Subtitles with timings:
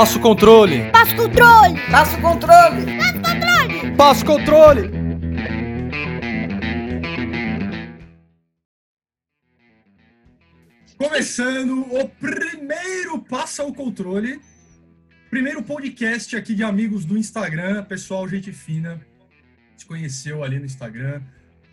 [0.00, 0.90] Passa o controle.
[0.92, 1.90] Passa o controle.
[1.90, 3.96] Passa o controle.
[3.98, 4.90] Passa o controle.
[10.96, 14.40] Começando o primeiro Passa o Controle.
[15.28, 17.84] Primeiro podcast aqui de amigos do Instagram.
[17.84, 18.98] Pessoal, gente fina.
[19.76, 21.20] Se conheceu ali no Instagram.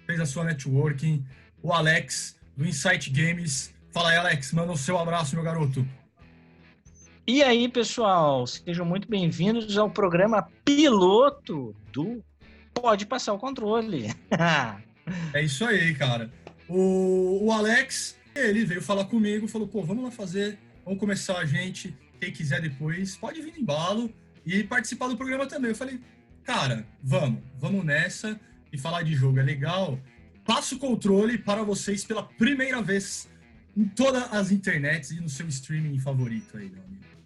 [0.06, 1.26] Fez a sua networking.
[1.64, 3.74] O Alex, do Insight Games.
[3.94, 4.52] Fala aí, Alex.
[4.52, 5.88] Manda o seu abraço, meu garoto.
[7.30, 12.24] E aí, pessoal, sejam muito bem-vindos ao programa piloto do
[12.74, 14.08] Pode Passar o Controle.
[15.34, 16.30] É isso aí, cara.
[16.68, 21.46] O, o Alex, ele veio falar comigo, falou, pô, vamos lá fazer, vamos começar a
[21.46, 24.14] gente, quem quiser depois, pode vir no embalo
[24.46, 25.72] e participar do programa também.
[25.72, 26.02] Eu falei,
[26.44, 28.38] cara, vamos, vamos nessa
[28.72, 29.98] e falar de jogo é legal.
[30.46, 33.30] Passo o controle para vocês pela primeira vez
[33.78, 37.17] em todas as internets e no seu streaming favorito aí, meu amigo.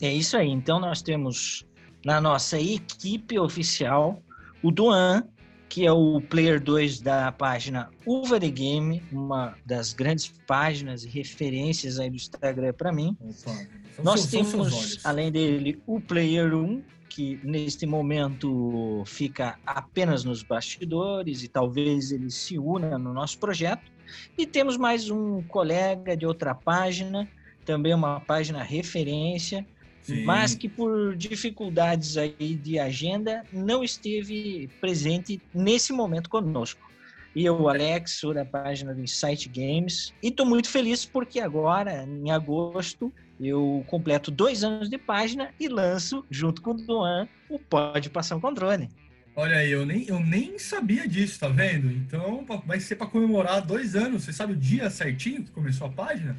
[0.00, 0.48] É isso aí.
[0.48, 1.66] Então, nós temos
[2.04, 4.22] na nossa equipe oficial
[4.62, 5.24] o Duan,
[5.68, 11.08] que é o player 2 da página Uva de Game, uma das grandes páginas e
[11.08, 13.16] referências aí do Instagram para mim.
[13.20, 13.56] Opa,
[14.02, 21.42] Nós seus- temos, além dele, o Player 1, que neste momento fica apenas nos bastidores
[21.42, 23.90] e talvez ele se una no nosso projeto.
[24.38, 27.28] E temos mais um colega de outra página,
[27.64, 29.66] também uma página referência,
[30.08, 30.24] Sim.
[30.24, 36.88] mas que por dificuldades aí de agenda não esteve presente nesse momento conosco.
[37.36, 40.14] E eu, Alex, sou da página do Insight Games.
[40.22, 45.68] E estou muito feliz porque agora, em agosto, eu completo dois anos de página e
[45.68, 48.88] lanço, junto com o Duan, o Pode Passar o Controle.
[49.36, 51.92] Olha aí, eu nem, eu nem sabia disso, tá vendo?
[51.92, 54.24] Então vai ser para comemorar dois anos.
[54.24, 56.36] Você sabe o dia certinho que começou a página?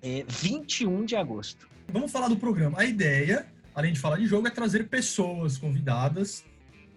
[0.00, 1.68] É 21 de agosto.
[1.92, 2.80] Vamos falar do programa.
[2.80, 6.44] A ideia, além de falar de jogo, é trazer pessoas convidadas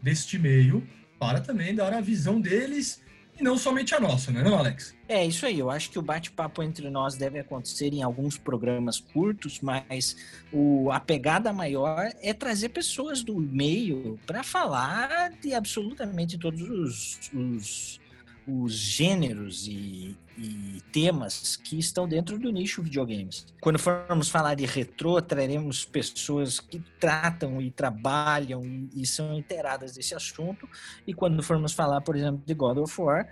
[0.01, 0.87] deste meio
[1.17, 3.01] para também dar a visão deles
[3.39, 4.95] e não somente a nossa, não é não, Alex?
[5.07, 8.99] É isso aí, eu acho que o bate-papo entre nós deve acontecer em alguns programas
[8.99, 10.15] curtos, mas
[10.51, 17.31] o, a pegada maior é trazer pessoas do meio para falar de absolutamente todos os,
[17.33, 17.99] os,
[18.47, 23.45] os gêneros e, e temas que estão dentro do nicho videogames.
[23.61, 29.93] Quando formos falar de retrô, traremos pessoas que tratam e trabalham e, e são inteiradas
[29.93, 30.67] desse assunto.
[31.05, 33.27] E quando formos falar, por exemplo, de God of War,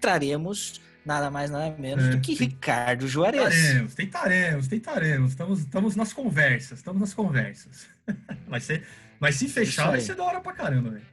[0.00, 2.44] traremos nada mais nada menos É, do que sim.
[2.44, 3.42] Ricardo Juarez.
[3.42, 5.30] Tentaremos, tentaremos, tentaremos.
[5.30, 7.86] Estamos, estamos nas conversas, estamos nas conversas.
[8.46, 8.86] Vai ser,
[9.18, 11.11] mas se fechar, vai ser da hora pra caramba, velho.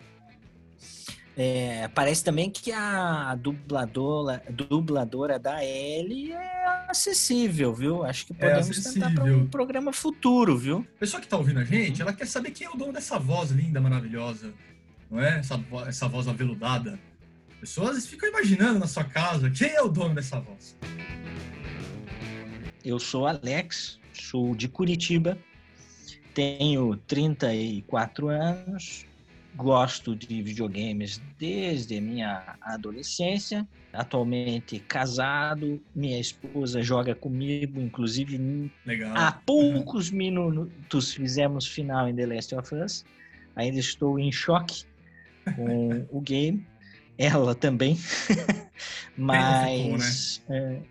[1.42, 8.04] É, parece também que a dubladora, dubladora da Ellie é acessível, viu?
[8.04, 10.86] Acho que podemos tentar para um programa futuro, viu?
[10.98, 13.18] A pessoa que tá ouvindo a gente, ela quer saber quem é o dono dessa
[13.18, 14.54] voz linda, maravilhosa,
[15.10, 15.40] não é?
[15.40, 17.00] Essa, essa voz aveludada.
[17.62, 20.76] Pessoas ficam imaginando na sua casa quem é o dono dessa voz.
[22.84, 25.38] Eu sou Alex, sou de Curitiba,
[26.34, 29.08] tenho 34 anos,
[29.60, 33.68] gosto de videogames desde minha adolescência.
[33.92, 39.12] Atualmente casado, minha esposa joga comigo, inclusive Legal.
[39.16, 43.06] há poucos minutos fizemos final em The Last of Us.
[43.56, 44.84] Ainda estou em choque
[45.56, 46.66] com o game.
[47.18, 47.98] Ela também.
[49.18, 50.42] Mas.
[50.50, 50.82] é,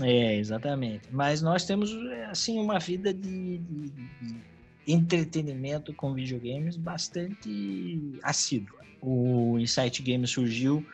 [0.00, 1.08] é, exatamente.
[1.10, 1.90] Mas nós temos,
[2.30, 4.44] assim, uma vida de, de- de
[4.86, 8.78] entretenimento com videogames bastante assídua.
[9.00, 10.84] O Insight Games surgiu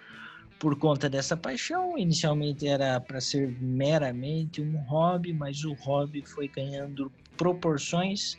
[0.59, 1.97] por conta dessa paixão.
[1.97, 8.37] Inicialmente era para ser meramente um hobby, mas o hobby foi ganhando proporções,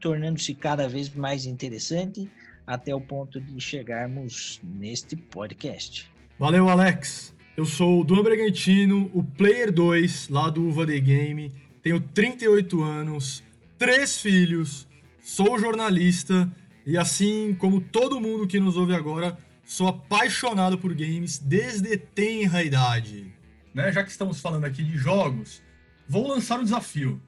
[0.00, 2.30] tornando-se cada vez mais interessante,
[2.66, 6.10] até o ponto de chegarmos neste podcast.
[6.38, 7.34] Valeu, Alex.
[7.56, 11.52] Eu sou o Duan Bragantino, o Player 2 lá do Uva The Game.
[11.82, 13.44] Tenho 38 anos,
[13.78, 14.88] três filhos,
[15.22, 16.50] sou jornalista
[16.86, 22.62] e assim como todo mundo que nos ouve agora, sou apaixonado por games desde tenra
[22.62, 23.32] idade.
[23.72, 23.90] Né?
[23.90, 25.62] Já que estamos falando aqui de jogos,
[26.08, 27.20] vou lançar um desafio.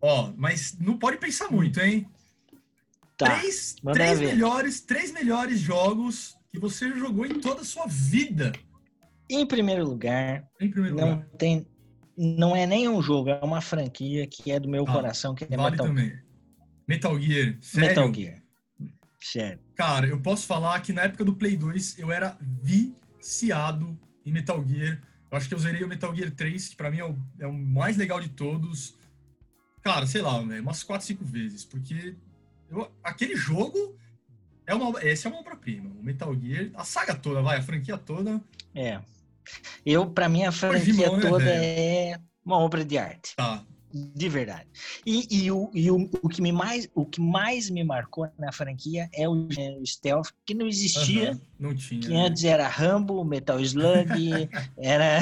[0.00, 2.06] Ó, mas não pode pensar muito, hein?
[3.16, 8.52] Tá, três três melhores, três melhores jogos que você jogou em toda a sua vida.
[9.28, 11.26] Em primeiro lugar, Em primeiro não lugar.
[11.38, 11.66] tem
[12.18, 15.44] não é nem um jogo, é uma franquia que é do meu Ah, coração, que
[15.44, 16.18] é Vale Metal, também.
[16.88, 17.58] Metal Gear.
[17.60, 17.88] Sério?
[17.88, 18.42] Metal Gear.
[19.20, 19.58] Sério.
[19.74, 22.38] Cara, eu posso falar que na época do Play 2 eu era
[23.20, 25.00] viciado em Metal Gear.
[25.30, 27.46] Eu acho que eu zerei o Metal Gear 3, que pra mim é o, é
[27.46, 28.96] o mais legal de todos.
[29.82, 31.64] Cara, sei lá, véio, umas 4, 5 vezes.
[31.64, 32.16] Porque
[32.70, 33.96] eu- aquele jogo
[34.66, 35.90] é uma, esse é uma obra-prima.
[35.98, 38.40] O Metal Gear, a saga toda, vai, a franquia toda.
[38.74, 39.00] É.
[39.84, 41.64] Eu, pra mim, a franquia né, toda velho?
[41.64, 43.34] é uma obra de arte.
[43.36, 43.64] Tá.
[43.92, 44.66] De verdade.
[45.06, 48.52] E, e o, e o, o, que me mais, o que mais me marcou na
[48.52, 51.30] franquia é o gênero stealth, que não existia.
[51.30, 52.00] Aham, Não tinha.
[52.00, 52.26] Que né?
[52.26, 55.20] antes era Rambo, Metal Slug, era,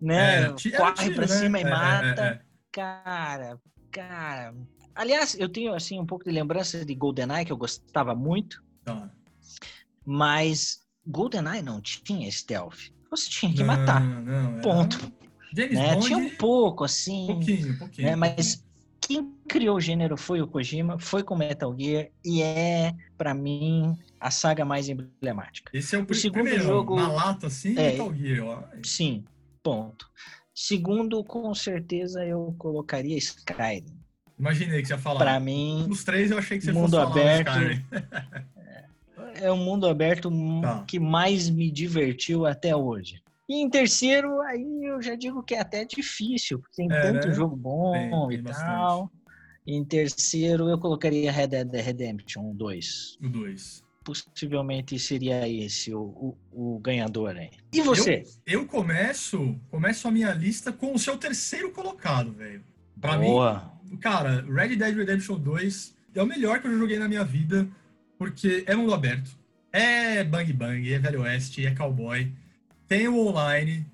[0.00, 1.34] né, Era ti- era corre tiro, pra né?
[1.34, 2.22] cima e É, é, mata.
[2.22, 2.40] é, é.
[2.72, 3.58] Cara,
[3.90, 4.54] cara.
[4.94, 9.10] Aliás, eu tenho assim um pouco de lembrança de GoldenEye que eu gostava muito, Tá.
[10.04, 12.90] mas GoldenEye não tinha stealth.
[13.10, 14.00] Você tinha que Não, matar.
[14.00, 15.12] não, era- Ponto.
[15.54, 15.94] James Né?
[15.94, 18.08] Bond, Tinha um pouco assim, um pouquinho, um pouquinho.
[18.08, 18.14] né?
[18.16, 18.64] Mas
[19.00, 23.96] quem criou o gênero foi o Kojima, foi com Metal Gear e é pra mim
[24.20, 25.70] a saga mais emblemática.
[25.76, 27.90] Esse é o, pri- segundo primeiro jogo- na lata, assim, É.
[27.92, 28.62] Metal Gear, ó.
[28.84, 29.24] Sim,
[29.62, 30.06] ponto.
[30.54, 33.86] Segundo, com certeza eu colocaria Skyrim.
[34.38, 35.18] Imaginei que você ia falar.
[35.18, 37.48] Pra mim, Os três eu achei que você Mundo fosse falar aberto.
[37.50, 37.84] Skyrim.
[39.34, 40.30] é o mundo aberto
[40.62, 40.84] Tá.
[40.86, 43.22] que mais me divertiu até hoje.
[43.48, 47.28] E em terceiro, aí eu já digo que é até difícil, porque tem É, tanto
[47.28, 47.34] né?
[47.34, 48.66] jogo bom Tem, tem e bastante.
[48.66, 49.10] tal.
[49.66, 53.18] Em terceiro, eu colocaria Red Dead Redemption 2.
[53.22, 53.82] O dois.
[54.02, 56.00] Possivelmente seria esse o,
[56.52, 57.50] o, o ganhador aí.
[57.72, 58.24] E você?
[58.46, 62.62] Eu começo, começo a minha lista com o seu terceiro colocado, velho.
[63.00, 63.72] Pra Boa.
[63.84, 67.68] mim, cara, Red Dead Redemption 2 é o melhor que eu joguei na minha vida,
[68.20, 69.30] porque é mundo aberto,
[69.72, 72.30] é bang bang, é velho oeste, é cowboy,
[72.86, 73.86] tem o online,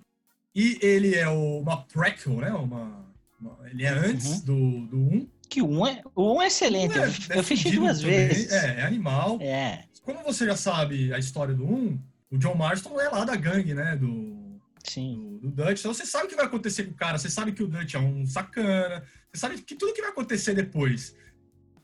[0.52, 2.50] e ele é o- uma prequel, né?
[2.50, 3.06] Uma,
[3.40, 5.28] uma- ele é antes do, do 1.
[5.48, 6.98] Que um é, o um é excelente.
[6.98, 8.50] É- eu é eu fechei duas também, vezes.
[8.50, 9.38] É, é animal.
[9.40, 11.96] É, Como você já sabe a história do 1,
[12.32, 13.94] o John Marston é lá da gangue, né?
[13.94, 15.38] Do, sim.
[15.40, 15.78] do, do Dutch.
[15.78, 17.94] Então você sabe o que vai acontecer com o cara, você sabe que o Dutch
[17.94, 21.14] é um sacana, você sabe que tudo que vai acontecer depois.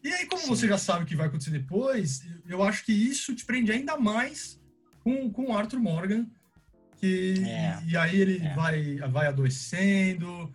[0.02, 0.48] E aí, como Sim.
[0.48, 3.96] você já sabe o que vai acontecer depois, eu acho que isso te prende ainda
[3.96, 4.60] mais
[5.04, 6.26] com, com o Arthur Morgan.
[6.98, 7.78] Que, É.
[7.86, 8.54] E aí ele É.
[8.54, 10.52] vai, vai adoecendo,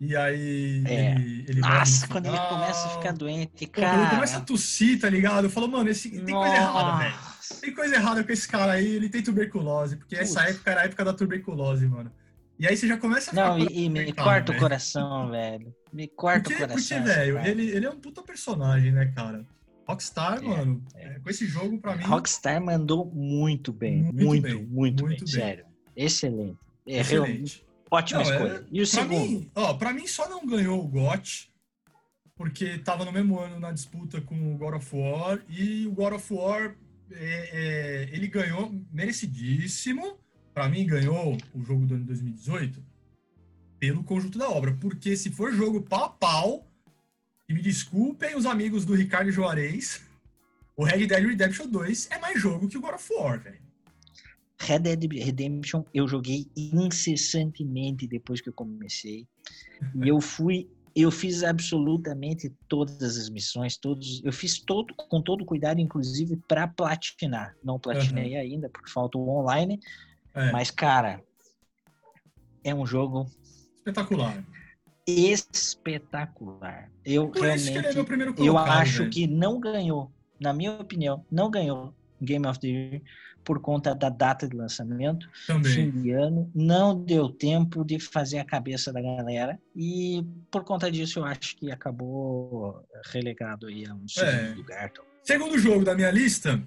[0.00, 1.12] e aí É.
[1.14, 4.10] ele, ele Nossa, quando ele começa a ficar doente, Pô, quando ele cara.
[4.14, 5.44] começa a tossir, tá ligado?
[5.44, 7.14] Eu falo, mano, esse, tem coisa errada, velho.
[7.16, 7.54] Nossa.
[7.60, 10.54] Tem coisa errada com esse cara aí, ele tem tuberculose, porque essa Putz.
[10.54, 12.10] época era a época da tuberculose, mano.
[12.58, 14.62] E aí você já começa a Não, e, me corta o velho.
[14.62, 15.74] coração, velho.
[15.92, 16.98] Me corta Porque, o coração.
[16.98, 19.44] porque velho, ele, ele é um puta personagem, né, cara?
[19.86, 21.04] Rockstar, É, mano, é.
[21.06, 24.02] é, com esse jogo, pra mim, Rockstar mandou muito bem.
[24.04, 25.26] Muito Muito, bem, muito, muito bem, bem.
[25.26, 25.66] Sério.
[25.94, 26.58] Excelente.
[26.86, 27.66] É, realmente, excelente.
[27.90, 28.66] ótima Não, é- escolha.
[28.72, 29.20] E o segundo?
[29.20, 31.50] mim, ó, pra mim só não ganhou o GOT,
[32.36, 36.14] porque tava no mesmo ano na disputa com o God of War, e o God
[36.14, 36.74] of War,
[37.12, 40.18] é, é, ele ganhou merecidíssimo,
[40.56, 42.82] pra mim ganhou o jogo do ano 2018,
[43.78, 46.66] pelo conjunto da obra, porque se for jogo pau a pau,
[47.46, 50.00] e me desculpem os amigos do Ricardo Juarez,
[50.74, 53.60] o Red Dead Redemption 2 é mais jogo que o God of War, velho.
[54.58, 59.28] Red Dead Redemption eu joguei incessantemente depois que eu comecei.
[60.02, 65.44] E eu fui, eu fiz absolutamente todas as missões, todos, eu fiz todo com todo
[65.44, 67.54] cuidado, inclusive para platinar.
[67.62, 69.78] Não platinei ainda porque falta o online,
[70.36, 71.20] É, mas cara,
[72.62, 73.26] é um jogo
[73.76, 74.44] espetacular.
[75.06, 76.90] espetacular.
[77.04, 79.10] Eu Por isso que ele é realmente meu primeiro eu colocado, acho velho.
[79.10, 83.02] que não ganhou, na minha opinião, não ganhou Game of the Year
[83.44, 85.72] por conta da data de lançamento, Também.
[85.72, 90.90] fim de ano, não deu tempo de fazer a cabeça da galera e por conta
[90.90, 94.54] disso eu acho que acabou relegado aí a um segundo É.
[94.54, 94.90] lugar.
[94.92, 95.04] então.
[95.22, 96.60] Segundo jogo da minha lista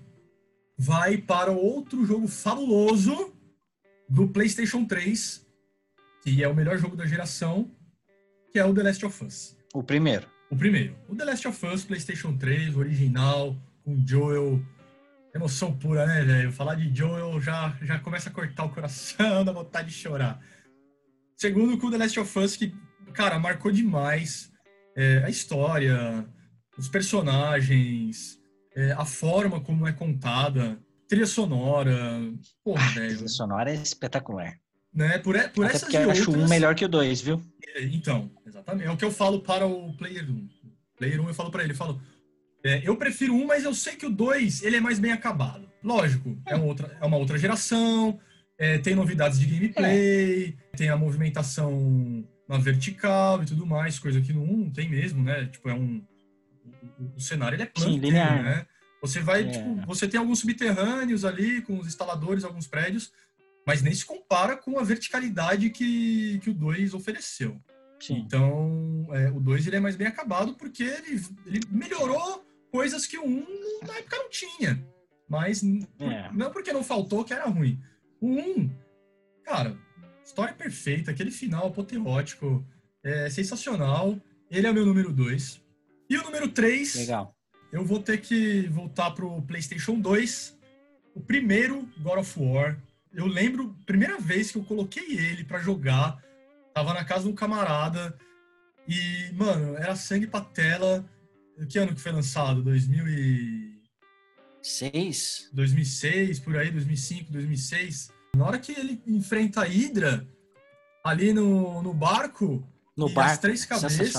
[0.77, 3.33] vai para outro jogo fabuloso
[4.09, 5.45] do PlayStation 3,
[6.23, 7.69] que é o melhor jogo da geração,
[8.51, 9.57] que é o The Last of Us.
[9.73, 10.27] O primeiro.
[10.49, 10.95] O primeiro.
[11.07, 14.59] O The Last of Us, PlayStation 3, original, com Joel.
[15.33, 16.51] Emoção pura, né, velho?
[16.51, 20.41] Falar de Joel já, já começa a cortar o coração, dá vontade de chorar.
[21.37, 22.75] Segundo, com The Last of Us, que,
[23.13, 24.51] cara, marcou demais
[24.95, 26.27] é, a história,
[26.77, 28.39] os personagens,
[28.75, 32.21] é, a forma como é contada, trilha sonora.
[32.63, 33.15] Porra, A velho.
[33.15, 34.53] trilha sonora é espetacular.
[34.93, 35.17] Né?
[35.17, 36.45] Por, e- por Até essas porque eu acho outras...
[36.45, 37.43] um melhor que o dois, viu?
[37.91, 38.87] Então, exatamente.
[38.87, 40.49] É o que eu falo para o Player 1.
[40.97, 42.01] Player 1 eu falo para ele, eu falo,
[42.63, 45.69] é, eu prefiro um, mas eu sei que o 2 ele é mais bem acabado.
[45.83, 48.19] Lógico, é, uma outra, é uma outra geração,
[48.57, 54.33] é, tem novidades de gameplay, tem a movimentação na vertical e tudo mais, coisa que
[54.33, 55.45] no 1 não tem mesmo, né?
[55.45, 56.03] Tipo, é um...
[56.99, 58.65] O, o cenário ele é plano Sim, inteiro, linear, né?
[59.01, 59.51] Você vai, É.
[59.51, 63.11] tipo, você tem alguns subterrâneos ali com os instaladores, alguns prédios,
[63.65, 67.61] mas nem se compara com a verticalidade que, que o 2 ofereceu.
[67.99, 68.15] Sim.
[68.19, 73.17] Então, é, o 2 ele é mais bem acabado porque ele, ele melhorou coisas que
[73.17, 74.85] o 1 um, na época não tinha.
[75.27, 75.63] Mas
[75.99, 76.31] É.
[76.33, 77.79] não porque não faltou que era ruim.
[78.19, 78.69] O 1, um,
[79.43, 79.77] cara,
[80.25, 82.65] história perfeita, aquele final apoteótico,
[83.03, 84.19] é sensacional.
[84.49, 85.61] Ele é o meu número 2.
[86.09, 87.35] E o número 3, Legal.
[87.71, 90.57] Eu vou ter que voltar pro PlayStation 2.
[91.15, 92.77] O primeiro God of War.
[93.13, 96.23] Eu lembro, primeira vez que eu coloquei ele pra jogar,
[96.73, 98.15] tava na casa de um camarada
[98.87, 101.03] e, mano, era sangue pra tela.
[101.67, 102.61] Que ano que foi lançado?
[102.63, 103.79] 2000 e...
[104.61, 105.49] Seis?
[105.53, 108.11] 2006, por aí, 2005, 2006.
[108.35, 110.25] Na hora que ele enfrenta a Hydra,
[111.03, 112.63] ali no, no barco,
[112.95, 113.41] No E as barco.
[113.41, 114.13] três cabeças.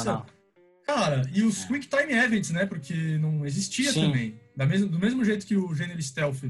[0.94, 2.66] Cara, e os Quick Time Events, né?
[2.66, 4.06] Porque não existia Sim.
[4.06, 4.40] também.
[4.56, 6.42] Da mesma, do mesmo jeito que o gênero stealth,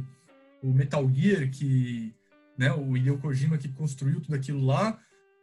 [0.63, 2.15] o Metal Gear, que
[2.57, 4.99] né, o Hideo Kojima que construiu tudo aquilo lá,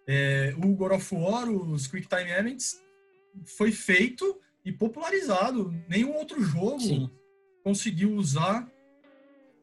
[0.08, 2.82] é, o God of War, os Quick Time Events,
[3.46, 5.72] foi feito e popularizado.
[5.88, 7.10] Nenhum outro jogo Sim.
[7.63, 8.68] conseguiu usar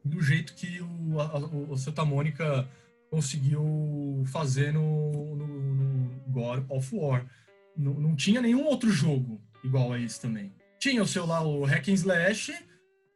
[0.03, 2.67] do jeito que o, a, o, o Santa Mônica
[3.09, 7.25] conseguiu fazer no, no, no God of War.
[7.77, 10.53] Não, não tinha nenhum outro jogo igual a esse também.
[10.79, 12.53] Tinha o seu lá, o Hack and Slash,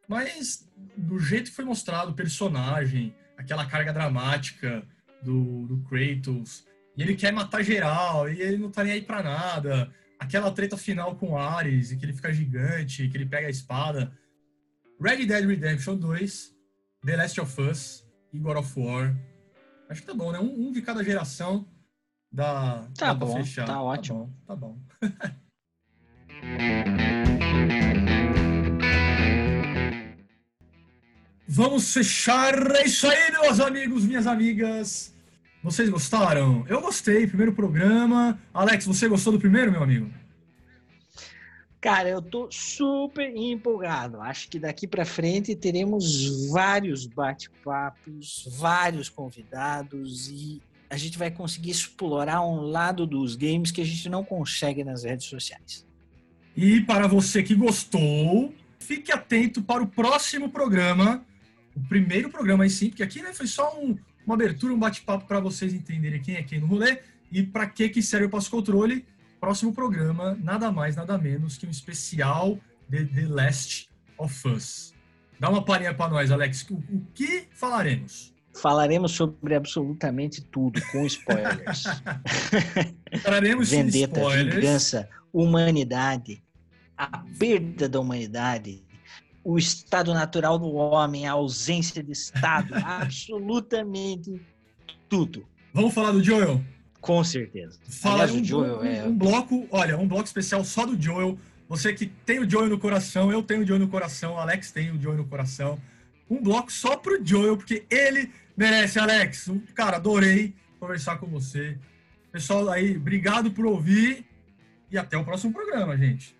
[0.08, 4.82] mas do jeito que foi mostrado, o personagem, aquela carga dramática
[5.22, 6.64] do, do Kratos,
[6.96, 9.90] e ele quer matar geral, e ele não tá nem aí pra nada.
[10.18, 14.12] Aquela treta final com Ares, e que ele fica gigante, que ele pega a espada.
[15.00, 16.54] Red Dead Redemption 2,
[17.06, 19.16] The Last of Us e God of War.
[19.88, 20.38] Acho que tá bom, né?
[20.38, 21.66] Um, um de cada geração
[22.30, 23.66] dá, Tá dá bom, fechar.
[23.66, 24.32] tá ótimo.
[24.46, 24.78] Tá bom.
[25.00, 25.10] Tá bom.
[31.48, 32.54] Vamos fechar.
[32.76, 35.14] É isso aí, meus amigos, minhas amigas.
[35.62, 36.64] Vocês gostaram?
[36.68, 37.26] Eu gostei.
[37.26, 38.38] Primeiro programa.
[38.54, 40.10] Alex, você gostou do primeiro, meu amigo?
[41.80, 44.20] Cara, eu tô super empolgado.
[44.20, 51.70] Acho que daqui para frente teremos vários bate-papos, vários convidados e a gente vai conseguir
[51.70, 55.86] explorar um lado dos games que a gente não consegue nas redes sociais.
[56.56, 61.24] E para você que gostou, fique atento para o próximo programa.
[61.76, 65.26] O primeiro programa aí sim, porque aqui né, foi só um- uma abertura, um bate-papo
[65.26, 66.98] para vocês entenderem quem é quem no rolê
[67.30, 69.06] e para que, que serve o passo controle.
[69.40, 74.92] Próximo programa, nada mais, nada menos que um especial de The Last of Us.
[75.38, 76.66] Dá uma palhinha para nós, Alex.
[76.68, 78.34] O, o que falaremos?
[78.54, 81.84] Falaremos sobre absolutamente tudo, com spoilers.
[83.22, 84.54] Traremos Vendetta, spoilers.
[84.54, 86.42] vingança, humanidade,
[86.96, 88.82] a perda da humanidade,
[89.44, 94.40] o estado natural do homem, a ausência de Estado, absolutamente
[95.08, 96.60] tudo, Vamos falar do Joel?
[97.00, 97.78] com certeza.
[97.88, 101.38] Fala Aliás, um, Joel um- é- um bloco, olha, um bloco especial só do Joel.
[101.68, 104.70] Você que tem o Joel no coração, eu tenho o Joel no coração, o Alex
[104.72, 105.80] tem o Joel no coração.
[106.28, 109.50] Um bloco só pro Joel, porque ele merece, Alex.
[109.74, 111.78] Cara, adorei conversar com você.
[112.32, 114.24] Pessoal aí, obrigado por ouvir
[114.90, 116.34] e até o próximo programa, gente.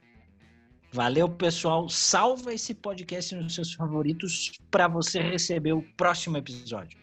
[0.93, 1.89] Valeu, pessoal.
[1.89, 6.99] Salva esse podcast nos seus favoritos para você receber o próximo episódio.